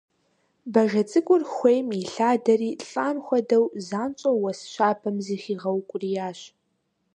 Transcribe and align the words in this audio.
Бажэ 0.73 1.03
цӀыкӀур 1.09 1.41
хуейм 1.53 1.87
илъадэри, 2.01 2.71
лӀам 2.89 3.17
хуэдэу, 3.25 3.65
занщӀэу 3.87 4.37
уэс 4.43 4.59
щабэм 4.71 5.15
зыхигъэукӀуриящ. 5.25 6.39